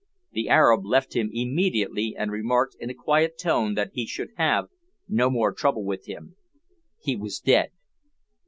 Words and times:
The 0.31 0.49
Arab 0.49 0.83
left 0.83 1.15
him 1.15 1.29
immediately 1.31 2.15
and 2.17 2.31
remarked 2.31 2.75
in 2.79 2.89
a 2.89 2.95
quiet 2.95 3.37
tone 3.37 3.75
that 3.75 3.91
he 3.93 4.07
should 4.07 4.31
have 4.35 4.67
no 5.07 5.29
more 5.29 5.53
trouble 5.53 5.83
with 5.85 6.07
him 6.07 6.37
he 6.99 7.15
was 7.15 7.37
dead! 7.37 7.69